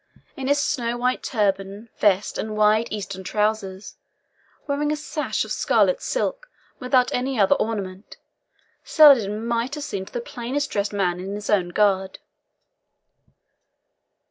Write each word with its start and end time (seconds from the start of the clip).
In 0.35 0.47
his 0.47 0.57
snow 0.57 0.97
white 0.97 1.21
turban, 1.21 1.89
vest, 1.99 2.39
and 2.39 2.57
wide 2.57 2.87
Eastern 2.89 3.23
trousers, 3.23 3.97
wearing 4.67 4.91
a 4.91 4.95
sash 4.95 5.45
of 5.45 5.51
scarlet 5.51 6.01
silk, 6.01 6.47
without 6.79 7.13
any 7.13 7.39
other 7.39 7.53
ornament, 7.57 8.17
Saladin 8.83 9.45
might 9.45 9.75
have 9.75 9.83
seemed 9.83 10.07
the 10.07 10.19
plainest 10.19 10.71
dressed 10.71 10.91
man 10.91 11.19
in 11.19 11.35
his 11.35 11.51
own 11.51 11.69
guard. 11.69 12.17